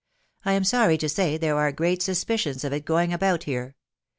[0.45, 3.75] I am sorry to say there are great suspi cions of it going about here.